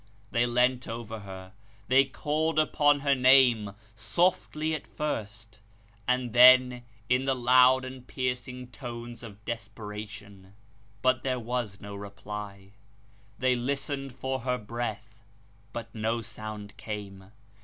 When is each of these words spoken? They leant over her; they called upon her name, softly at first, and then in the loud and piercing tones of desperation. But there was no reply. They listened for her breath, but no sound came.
They 0.31 0.47
leant 0.47 0.87
over 0.87 1.19
her; 1.19 1.53
they 1.87 2.05
called 2.05 2.57
upon 2.57 3.01
her 3.01 3.13
name, 3.13 3.75
softly 3.95 4.73
at 4.73 4.87
first, 4.87 5.59
and 6.07 6.33
then 6.33 6.81
in 7.07 7.25
the 7.25 7.35
loud 7.35 7.85
and 7.85 8.07
piercing 8.07 8.71
tones 8.71 9.21
of 9.21 9.45
desperation. 9.45 10.55
But 11.03 11.21
there 11.21 11.39
was 11.39 11.79
no 11.81 11.93
reply. 11.93 12.71
They 13.37 13.55
listened 13.55 14.15
for 14.15 14.39
her 14.39 14.57
breath, 14.57 15.21
but 15.71 15.93
no 15.93 16.23
sound 16.23 16.75
came. 16.77 17.31